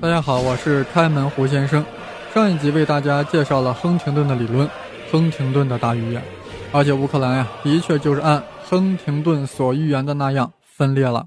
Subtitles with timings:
[0.00, 1.84] 大家好，我是开门胡先生。
[2.32, 4.70] 上一集为大家介绍了亨廷顿的理论，
[5.10, 6.22] 亨廷顿的大预言。
[6.72, 11.26] 而且乌克兰呀，的确就是按亨廷顿所预言的那样分裂了。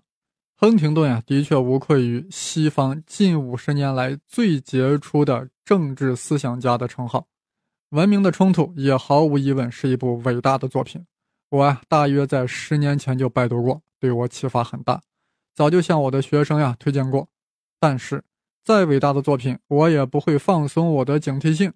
[0.55, 7.19] 亨廷顿呀，的确无愧于西方近五十年来最杰出的政治思想家的称号。
[7.89, 11.05] 《文明的冲突》也毫无疑问是一部伟大的作品。
[11.49, 15.01] 我啊，大约在十年前就拜读过，对我启发很大，
[15.53, 17.27] 早就向我的学生呀推荐过。
[17.77, 18.23] 但是。
[18.63, 21.73] 再伟大的作品，我也不会放松我的警惕性。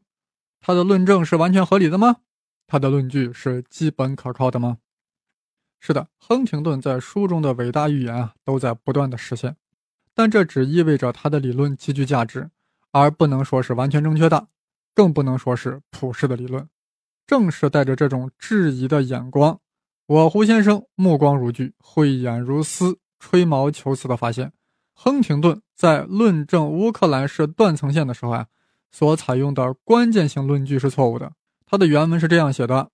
[0.62, 2.18] 他的论证是完全合理的吗？
[2.68, 4.78] 他的论据是基本可靠的吗？
[5.80, 9.56] 是的，亨廷顿在书中的伟大预言啊，都在不断的实现。
[10.14, 12.50] 但这只意味着他的理论极具价值，
[12.92, 14.48] 而不能说是完全正确的，
[14.94, 16.68] 更不能说是普世的理论。
[17.28, 19.60] 正是带着这种质疑的眼光，
[20.06, 24.54] 我胡先生目光如炬、慧眼如丝、吹毛求疵的发现。
[24.96, 28.46] 亨廷顿在论证乌克兰是断层线的时候啊，
[28.92, 31.34] 所采用的关键性论据是错误的。
[31.68, 32.90] 他的原文是这样写的：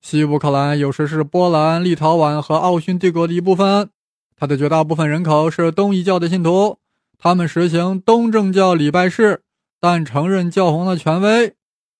[0.00, 3.90] 西乌克兰有时是波兰、立陶宛和奥匈帝国的一部分，
[4.36, 6.78] 它的绝大部分人口是东夷教的信徒，
[7.18, 9.42] 他们实行东正教礼拜式，
[9.80, 11.54] 但承认教皇的权威。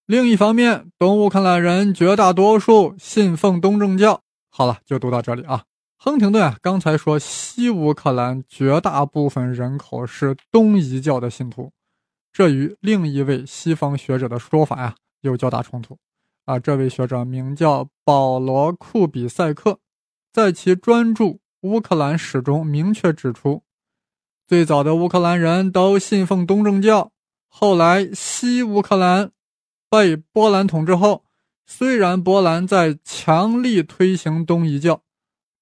[0.07, 4.23] 另一方面，东乌克兰人绝大多数信奉东正教。
[4.49, 5.65] 好了，就读到这里啊。
[6.03, 11.71] 亨廷顿啊，刚才说西乌克兰绝大部分人口是东夷教的信徒，
[12.33, 15.99] 这与另一位西方学者的说法呀有较大冲突。
[16.47, 19.79] 啊，这位学者名叫保罗·库比塞克，
[20.33, 21.25] 在其专著
[21.61, 23.63] 《乌克兰史》中明确指出，
[24.47, 27.13] 最早的乌克兰人都信奉东正教，
[27.47, 29.33] 后来西乌克兰
[29.91, 31.25] 被波兰统治后，
[31.67, 35.03] 虽然波兰在强力推行东夷教。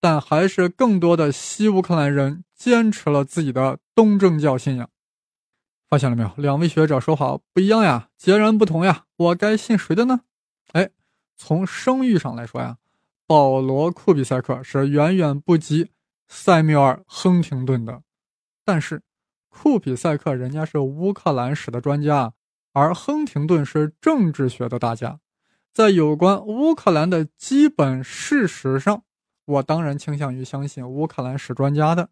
[0.00, 4.88] 但还是更多的西乌克兰人坚持了自己的东正教信仰。
[5.88, 6.30] 发现了没有？
[6.36, 9.06] 两位学者说法不一样呀，截然不同呀。
[9.16, 10.20] 我该信谁的呢？
[10.72, 10.90] 哎，
[11.36, 12.76] 从声誉上来说呀，
[13.26, 15.90] 保罗·库比塞克是远远不及
[16.28, 18.02] 塞缪尔·亨廷顿的。
[18.64, 19.02] 但是，
[19.48, 22.34] 库比塞克人家是乌克兰史的专家，
[22.74, 25.18] 而亨廷顿是政治学的大家，
[25.72, 29.04] 在有关乌克兰的基本事实上。
[29.48, 32.10] 我当然倾向于相信乌克兰史专家的。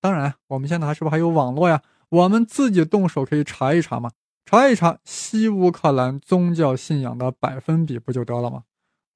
[0.00, 1.82] 当然，我们现在还是不是还有网络呀？
[2.08, 4.10] 我们自己动手可以查一查嘛，
[4.46, 8.62] 查一查西乌克兰宗教信仰的百分比不就得了吗？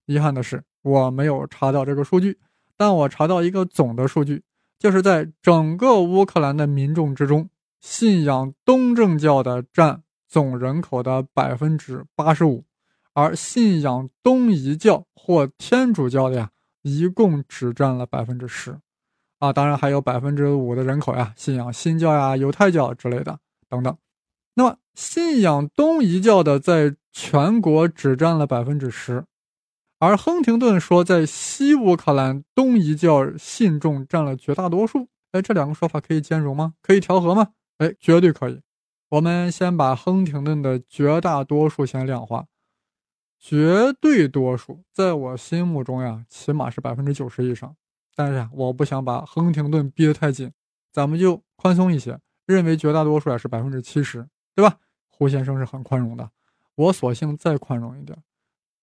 [0.05, 2.39] 遗憾的是，我没有查到这个数据，
[2.77, 4.43] 但我查到一个总的数据，
[4.79, 7.49] 就是在整个乌克兰的民众之中，
[7.81, 12.65] 信仰东正教的占总人口的百分之八十五，
[13.15, 16.51] 而信仰东夷教或天主教的呀。
[16.89, 18.79] 一共只占了百分之十，
[19.39, 23.39] 啊，当然还有百分之五的人口呀，信仰新教呀、犹太教之类的
[23.69, 23.97] 等等。
[24.55, 29.25] 那么，信仰东夷教的在全国只占了百分之十，
[30.01, 35.09] 而亨廷顿说在西乌克兰东夷教信众占了绝大多数。
[35.33, 36.75] 哎，这两个说法可以兼容吗？
[36.83, 37.49] 可以调和吗？
[37.79, 38.61] 哎，绝对可以。
[39.11, 42.47] 我们先把亨廷顿的绝大多数先量化。
[43.39, 47.75] 绝对多数，在我心目中呀，起码是百分之九十以上。
[48.17, 50.51] 但是呀，我不想把亨廷顿逼得太紧，
[50.93, 54.27] 咱们就宽松一些，认为绝大多数呀是百分之七十，
[54.57, 54.79] 对吧？
[55.09, 56.29] 胡先生是很宽容的，
[56.75, 58.19] 我索性再宽容一点。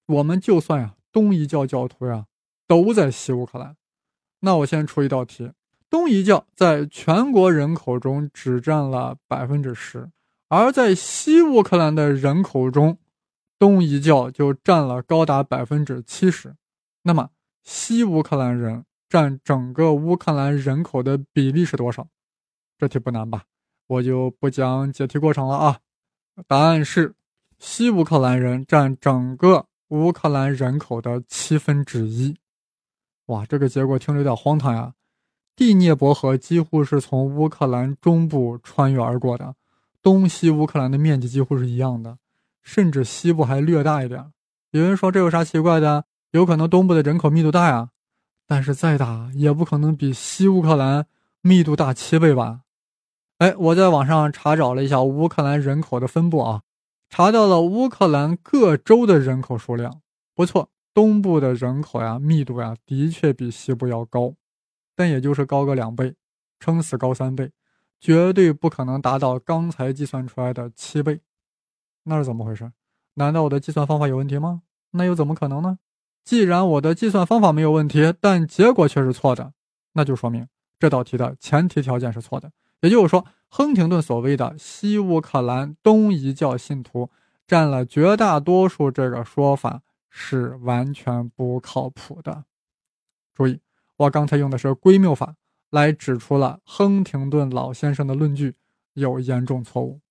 [0.06, 2.26] 我们就算呀，东一教教徒呀
[2.66, 3.76] 都在西乌克兰，
[4.40, 5.52] 那我先出一道题：
[5.90, 10.10] 东一教在全国人口中只占了百分之十，
[10.48, 12.98] 而在西乌克兰的人口中。
[13.58, 16.56] 东一教就占了高达百分之七十，
[17.04, 17.30] 那么
[17.64, 22.08] 西乌克兰人占整个乌克兰人口的比例是多少？
[22.78, 23.44] 这题不难吧？
[23.88, 25.80] 我就不讲解题过程了啊。
[26.48, 27.16] 答案是，
[27.58, 32.36] 西乌克兰人占整个乌克兰人口的七分之一。
[33.28, 34.94] 哇，这个结果听着有点荒唐呀！
[35.56, 39.56] 第聂伯河几乎是从乌克兰中部穿越而过的，
[40.02, 42.18] 东西乌克兰的面积几乎是一样的。
[42.66, 44.34] 甚至西部还略大一点。
[44.72, 46.04] 有人说这有啥奇怪的？
[46.32, 47.92] 有可能东部的人口密度大呀，
[48.46, 51.06] 但是再大也不可能比西乌克兰
[51.40, 52.64] 密度大七倍吧？
[53.38, 56.64] 哎，我在网上查找了一下乌克兰人口的分布啊，
[57.10, 60.02] 查到了乌克兰各州的人口数量。
[60.34, 64.34] 不错，东部的人口呀密度呀的确比西部要高，
[64.94, 66.16] 但也就是高个两倍，
[66.60, 67.52] 撑死高三倍，
[68.02, 71.22] 绝对不可能达到刚才计算出来的七倍。
[72.06, 72.72] 那是怎么回事？
[73.16, 74.64] 难道我的计算方法有问题吗？
[74.92, 75.80] 那又怎么可能呢？
[76.24, 79.54] 既然我的计算方法没有问题，但结果却是错的，
[79.94, 80.48] 那就说明
[80.80, 87.10] 这道题的前提条件是错的，也就是说，亨廷顿所谓的西乌克兰东夷教信徒
[87.46, 92.46] 占了绝大多数，这个说法是完全不靠谱的。
[93.34, 93.60] 注意，
[93.98, 95.36] 我刚才用的是归谬法
[95.70, 98.56] 来指出了亨廷顿老先生的论据
[98.94, 100.02] 有严重错误。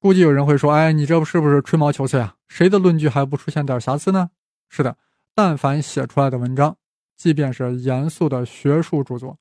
[0.00, 2.36] 估计有人会说：“哎，你这是不是吹毛求疵呀？
[2.48, 4.30] 谁的论据还不出现点瑕疵呢？”
[4.68, 4.96] 是的，
[5.34, 6.76] 但凡写出来的文章，
[7.16, 9.38] 即便是严肃的学术著作，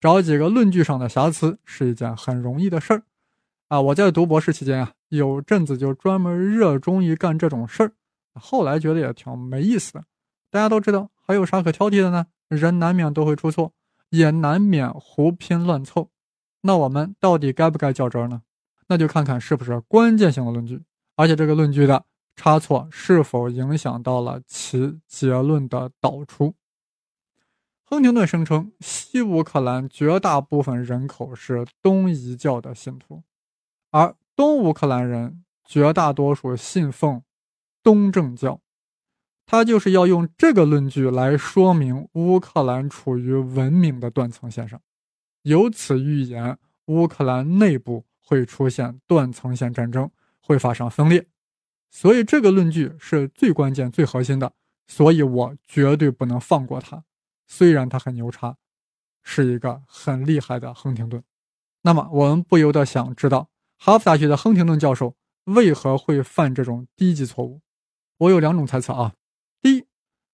[0.00, 3.02] 找几个论据上的瑕疵是一件很容易的事儿。
[3.68, 7.92] 啊，我在读博士期间啊，有阵子就专门热衷于干这种事儿，
[8.34, 10.04] 后来觉得也挺没意思的。
[10.50, 12.26] 大家都知道，还有啥可挑剔的呢？
[12.48, 13.72] 人难免都会出错，
[14.10, 16.10] 也难免胡拼乱凑。
[16.62, 18.42] 那我们到底该不该较真呢？
[18.88, 20.82] 那就看看是不是关键性的论据，
[21.16, 22.04] 而且这个论据的
[22.36, 26.54] 差错是否影响到了其结论的导出。
[27.84, 33.22] 亨廷顿声称，西乌克兰绝大部分人口是东夷教的信徒，
[33.90, 37.22] 而东乌克兰人绝大多数信奉
[37.82, 38.60] 东正教。
[39.44, 44.80] 他就是要用这个论据来说明乌克兰处于文明的断层线上，
[45.42, 46.56] 由此预言
[46.86, 48.06] 乌克兰内部。
[48.32, 51.26] 会出现断层线战争，会发生分裂，
[51.90, 54.54] 所以这个论据是最关键、最核心的，
[54.86, 57.04] 所以我绝对不能放过他。
[57.46, 58.56] 虽然他很牛叉，
[59.22, 61.22] 是一个很厉害的亨廷顿。
[61.82, 65.14] 那么我们不由得想知道，哈佛大学的亨廷顿教授
[65.44, 67.60] 为何会犯这种低级错误？
[68.16, 69.12] 我有两种猜测啊。
[69.60, 69.84] 第一，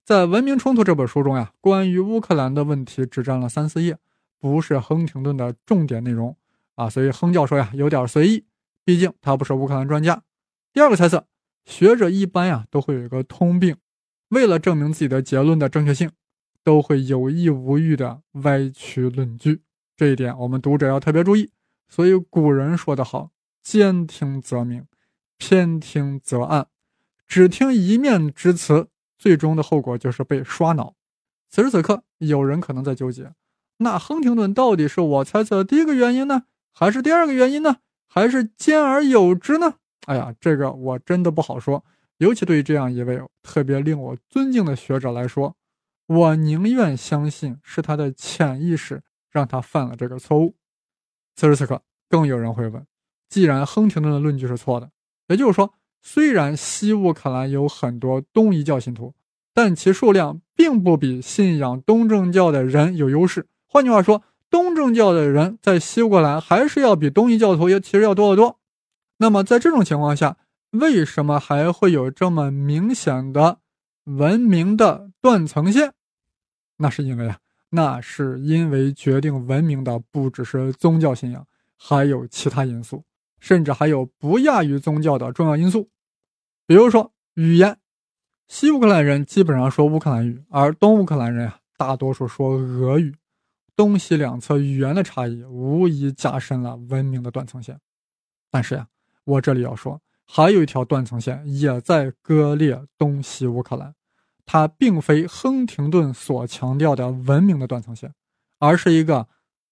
[0.04, 3.98] 在《文明冲突》这本书中呀，关于乌克兰的问题只占了三四页，
[4.38, 6.36] 不是亨廷顿的重点内容。
[6.78, 8.44] 啊，所以亨教授呀有点随意，
[8.84, 10.22] 毕竟他不是乌克兰专家。
[10.72, 11.26] 第二个猜测，
[11.64, 13.76] 学者一般呀都会有一个通病，
[14.28, 16.12] 为了证明自己的结论的正确性，
[16.62, 19.62] 都会有意无意的歪曲论据。
[19.96, 21.50] 这一点我们读者要特别注意。
[21.88, 24.86] 所以古人说得好：“兼听则明，
[25.36, 26.68] 偏听则暗。”
[27.26, 28.86] 只听一面之词，
[29.18, 30.94] 最终的后果就是被刷脑。
[31.50, 33.32] 此时此刻，有人可能在纠结：
[33.78, 36.44] 那亨廷顿到底是我猜测的第一个原因呢？
[36.78, 37.78] 还是第二个原因呢？
[38.06, 39.74] 还是兼而有之呢？
[40.06, 41.84] 哎呀，这个我真的不好说。
[42.18, 45.56] 尤其对于这样一位特别令我尊敬的学者来说，
[46.06, 50.54] 我宁愿相信是他的潜意识让他犯了这个错误。
[51.34, 52.86] 此时此刻，更有人会问：
[53.28, 54.88] 既然亨廷顿的论据是错的，
[55.26, 59.12] 也就是说，虽然西乌克兰有很多东夷教信徒，
[59.52, 63.48] 但其数量并不比信仰东正教的人有优势。
[63.66, 64.22] 换句话说。
[64.50, 68.58] 东正教的人在西乌克兰还是要比东夷教徒也其实要多得多。
[69.18, 70.36] 那么在这种情况下，
[70.70, 73.58] 为什么还会有这么明显的
[74.04, 75.92] 文明的断层线？
[76.76, 77.38] 那是因为啊，
[77.70, 81.46] 那是因为决定文明的不只是宗教信仰，
[81.76, 83.04] 还有其他因素，
[83.40, 85.88] 甚至还有不亚于宗教的重要因素，
[86.66, 87.78] 比如说语言。
[88.46, 93.14] 西乌克兰人基本上说乌克兰语，而东乌克兰人啊，大多数说俄语。
[93.78, 97.78] 东西两侧语言的差异，无疑加深了文明的断层线。
[98.50, 98.88] 但是呀，
[99.22, 103.94] 我这里要说，还有一条断层线也在割裂东西乌克兰，
[104.44, 108.12] 它并非亨廷顿所强调的文明的断层线，
[108.58, 109.28] 而是一个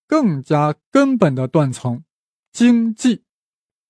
[0.07, 2.05] 更加根本的断层——
[2.53, 3.25] 经济。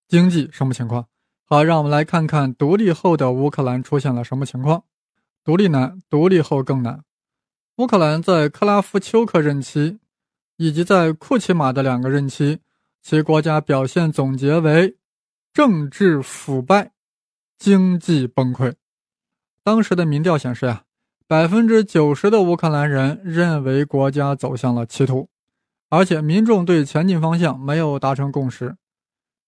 [0.09, 1.09] 经济什么情况？
[1.45, 4.85] 好，让我们来看看独立后的乌克兰出现了什么情况。
[5.45, 7.05] 独立难，独立后更难。
[7.77, 9.99] 乌克兰在克拉夫丘克任期。
[10.57, 12.61] 以及在库奇马的两个任期，
[13.03, 14.97] 其国家表现总结为
[15.53, 16.93] 政治腐败、
[17.59, 18.75] 经济崩溃。
[19.63, 20.85] 当时的民调显示呀，
[21.27, 25.29] 百分之九十的乌克兰人认为国家走向了歧途，
[25.89, 28.77] 而且民众对前进方向没有达成共识。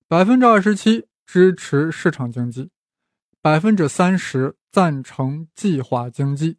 [0.07, 2.71] 百分之二十七支持市场经济，
[3.41, 6.57] 百分之三十赞成计划经济，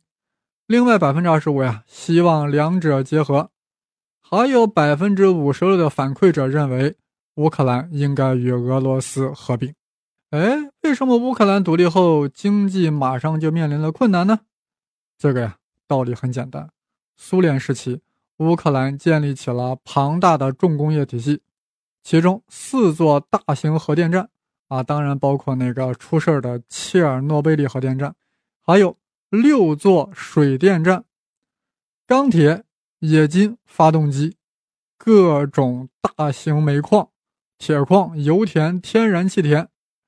[0.65, 3.51] 另外百分之二十五呀希望两者结合。
[4.32, 6.96] 还有百分之五十六的反馈者认为
[7.38, 9.74] 乌克兰应该与俄罗斯合并。
[10.30, 14.42] 哎，为什么乌克兰独立后经济马上就面临了困难呢？
[15.18, 15.58] 这个呀，
[15.88, 16.70] 道理很简单。
[17.18, 18.02] 苏联时期，
[18.38, 21.42] 乌克兰建立起了庞大的重工业体系，
[22.04, 24.30] 其中四座大型核电站
[24.68, 28.14] 啊，当然包括那个出事的切尔诺贝利核电站，
[28.64, 28.96] 还有
[29.32, 31.04] 六座水电站，
[32.06, 32.64] 钢铁。
[33.00, 34.36] 冶金发动机，
[34.98, 37.10] 各种大型煤矿、
[37.58, 39.68] 铁矿、油田、天然气田，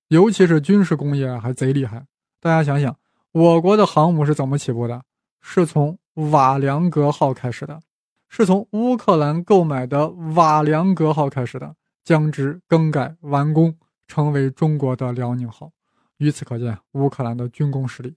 [0.09, 2.05] 尤其是军事工业还贼厉害。
[2.39, 2.97] 大家想想，
[3.31, 5.03] 我国的航母是怎么起步的？
[5.41, 5.97] 是从
[6.31, 7.81] 瓦良格号开始的，
[8.29, 11.75] 是从乌克兰购买的瓦良格号开始的。
[12.03, 15.71] 将之更改完工，成为中国的辽宁号。
[16.17, 18.15] 由此可见，乌克兰的军工实力。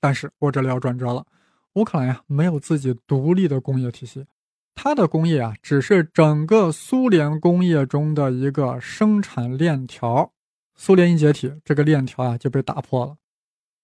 [0.00, 1.24] 但是我这里要转折了，
[1.74, 4.26] 乌克兰呀没有自己独立的工业体系，
[4.74, 10.32] 它的工业啊只是整个苏联工业中的一个生产链条。
[10.74, 13.16] 苏联一解体，这个链条啊就被打破了，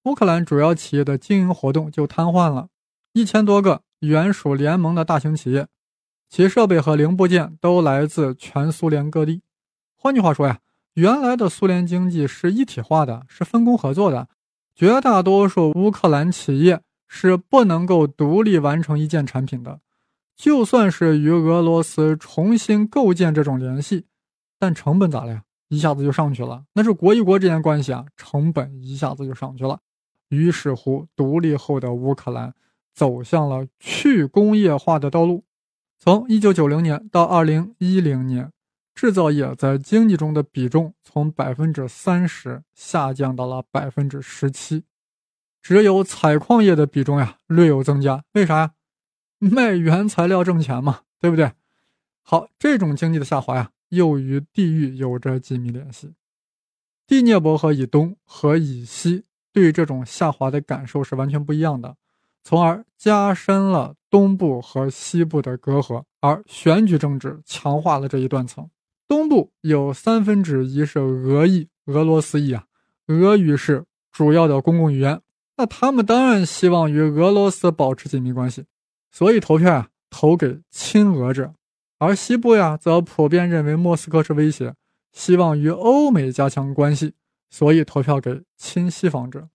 [0.05, 2.69] 乌克兰主要企业的经营活动就瘫痪了，
[3.13, 5.67] 一千多个原属联盟的大型企业，
[6.29, 9.43] 其设备和零部件都来自全苏联各地。
[9.97, 10.59] 换句话说呀。
[10.95, 14.27] 原来的苏联经济是一体化的，是分工合作的，
[14.75, 19.81] 绝大多数乌克兰企业是不能够独立完成一件产品的。
[20.37, 24.07] 就算是与俄罗斯重新构建这种联系，
[24.59, 25.43] 但成本咋了呀？
[25.69, 26.65] 一下子就上去了。
[26.75, 29.81] 那是国与国之间关系啊，成本一下子就上去了。
[30.29, 32.55] 于是乎，独立后的乌克兰
[32.95, 35.45] 走向了去工业化的道路。
[35.99, 38.53] 从1990年到2010年。
[38.95, 44.83] 制造业在经济中的比重从百分之三十下降到了百分之十七，
[45.63, 48.25] 只有采矿业的比重呀略有增加。
[48.33, 48.73] 为啥呀？
[49.39, 51.53] 卖原材料挣钱嘛，对不对？
[52.23, 56.13] 好，这种经济的下滑呀，又与地域有着紧密联系。
[57.07, 61.97] 第聂伯河以东和以西对这种下滑的感受是完全不一样的，
[62.43, 68.69] 从而加深了东部和西部的隔阂，而选举政治强化了这一断层。
[69.07, 72.67] 东部有三分之一是俄裔、俄罗斯裔啊，
[73.07, 75.23] 俄语是主要的公共语言，
[75.59, 78.65] 那他们当然希望与俄罗斯保持紧密关系，
[79.11, 81.53] 所以投票啊投给亲俄者；
[81.99, 84.75] 而西部呀则普遍认为莫斯科是威胁，
[85.13, 87.13] 希望与欧美加强关系，
[87.51, 89.49] 所以投票给亲西方者。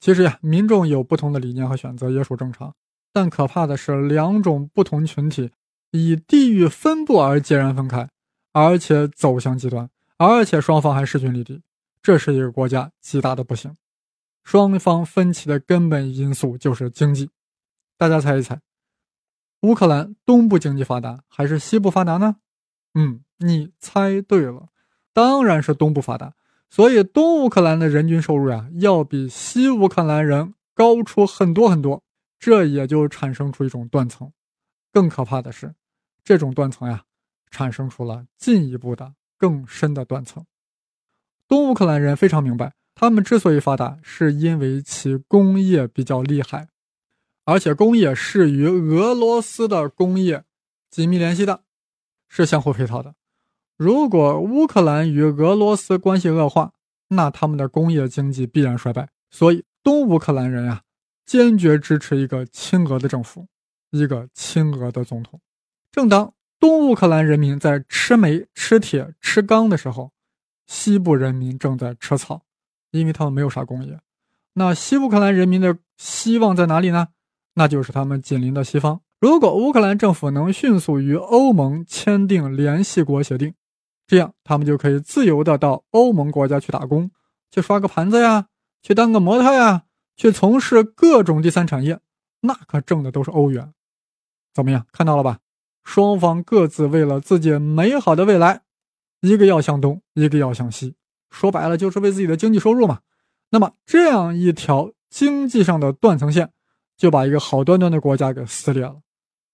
[0.00, 2.74] 其实呀，民众有不同的理念和选择也属正常，
[3.12, 5.50] 但可怕的是两种不同群体
[5.90, 8.08] 以地域分布而截然分开。
[8.56, 11.60] 而且走向极端，而且双方还势均力敌，
[12.00, 13.74] 这是一个国家极大的不幸。
[14.44, 17.30] 双方分歧的根本因素就是经济。
[17.96, 18.60] 大家猜一猜，
[19.62, 22.36] 乌克兰东部经济发达还是西部发达呢？
[22.94, 24.68] 嗯，你猜对了，
[25.12, 26.34] 当然是东部发达。
[26.70, 32.02] 所以东乌克兰的人均收入呀，要比西乌克兰人高出很多很多。
[32.38, 34.30] 这也就产生出一种断层。
[34.92, 35.74] 更可怕的是，
[36.22, 37.04] 这种断层呀。
[37.50, 40.44] 产生出了进一步的更深的断层。
[41.46, 46.68] 东乌克兰人非常明白，他们之所以发达，是因为其工业比较厉害，
[47.44, 50.44] 而且工业是与俄罗斯的工业
[50.90, 51.62] 紧密联系的，
[52.28, 53.14] 是相互配套的。
[53.76, 56.72] 如果乌克兰与俄罗斯关系恶化，
[57.08, 59.08] 那他们的工业经济必然衰败。
[59.30, 60.82] 所以，东乌克兰人呀，
[61.26, 63.48] 坚决支持一个亲俄的政府，
[63.90, 65.40] 一个亲俄的总统。
[65.90, 70.12] 正当东乌克兰人民在吃煤、吃铁、吃钢的时候，
[70.66, 72.42] 西部人民正在吃草，
[72.98, 73.98] 因为他们没有啥工业。
[74.52, 77.08] 那西乌克兰人民的希望在哪里呢？
[77.54, 79.00] 那就是他们紧邻的西方。
[79.20, 83.54] 如果乌克兰政府能迅速与欧盟签订联系国协定，
[84.06, 87.10] 这样他们就可以自由的到欧盟国家去打工，
[87.50, 88.46] 去刷个盘子呀，
[88.82, 89.84] 去当个模特呀，
[90.16, 91.98] 去从事各种第三产业，
[92.40, 93.72] 那可挣的都是欧元。
[94.52, 94.86] 怎么样？
[94.92, 95.40] 看到了吧？
[95.82, 98.62] 双方各自为了自己美好的未来，
[99.20, 100.94] 一个要向东，一个要向西，
[101.34, 103.00] 说白了就是为自己的经济收入嘛。
[103.50, 106.50] 那么这样一条经济上的断层线，
[106.96, 108.96] 就把一个好端端的国家给撕裂了。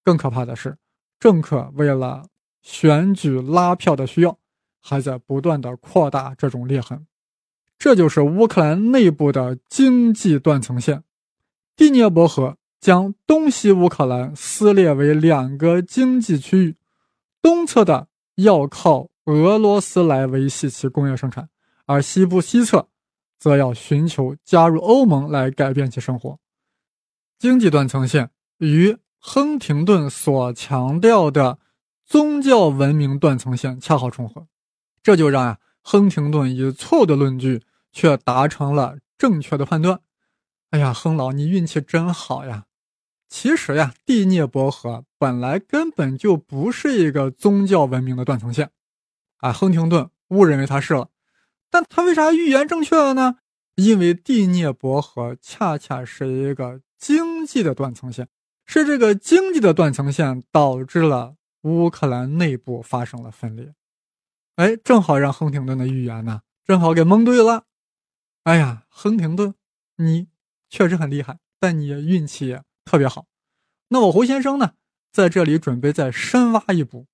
[0.05, 0.77] 更可怕的是，
[1.19, 2.27] 政客为了
[2.63, 4.39] 选举拉票的需要，
[4.81, 7.07] 还在不断的扩大这种裂痕。
[7.79, 11.03] 这就是乌克兰内部的经济断层线，
[11.75, 12.57] 第聂伯河。
[12.81, 16.77] 将东西乌克兰撕裂为两个经济区域，
[17.43, 21.51] 东侧的要靠俄罗斯来维系其工业生产，
[21.90, 22.88] 而西部西侧
[23.37, 26.38] 则要寻求加入欧盟来改变其生活。
[27.37, 31.59] 经济断层线与亨廷顿所强调的
[32.06, 34.47] 宗教文明断层线恰好重合，
[35.02, 40.00] 这就让呀亨廷顿以错误的论据却达成了正确的判断。
[40.70, 42.66] 哎呀，亨老，你运气真好呀！
[43.28, 48.70] 其实呀，第聂伯河本来根本就不是一个宗教文明的断层线，
[49.38, 51.09] 啊，亨廷顿误认为他是了，
[51.71, 53.37] 但他为啥预言正确了呢？
[53.77, 58.29] 因为第聂伯河恰恰是一个经济的断层线，
[58.67, 63.73] 是这个经济的断层线导致了乌克兰内部发生了分裂，
[64.57, 67.65] 哎，正好让亨廷顿的预言呢，正好给蒙对了。
[68.45, 69.55] 哎呀，亨廷顿，
[69.97, 70.29] 你
[70.69, 72.59] 确实很厉害，但你运气。
[72.83, 73.27] 特别好，
[73.89, 74.73] 那我胡先生呢，
[75.12, 77.07] 在这里准备再深挖一步，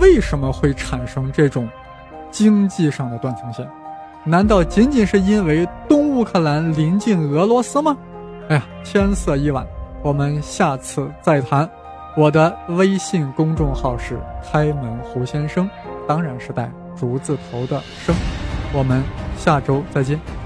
[0.00, 1.68] 为什么会产生这种
[2.30, 3.70] 经济上的断层线？
[4.24, 7.96] 难道仅仅是因为东乌克兰临近俄罗斯吗？
[8.48, 9.66] 哎呀，天色已晚，
[10.02, 11.68] 我们下次再谈。
[12.16, 15.68] 我的微信公众号是开门胡先生，
[16.06, 18.14] 当然是带竹字头的生。
[18.72, 19.02] 我们
[19.36, 20.41] 下周再见。